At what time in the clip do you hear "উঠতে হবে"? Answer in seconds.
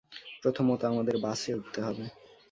1.55-2.05